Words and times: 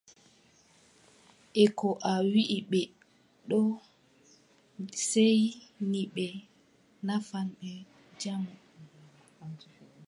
E 1.63 1.65
ko 1.77 1.89
a 2.11 2.13
wii 2.31 2.55
ɓe 2.71 2.81
ɗo 3.49 3.59
seeyni 5.07 6.01
ɓe 6.15 6.25
nafan 7.05 7.47
ɓe 7.59 7.71
jamu. 8.21 8.53